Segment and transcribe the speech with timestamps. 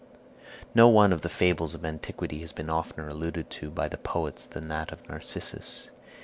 [0.73, 4.47] No one of the fables of antiquity has been oftener alluded to by the poets
[4.47, 5.91] than that of Narcissus.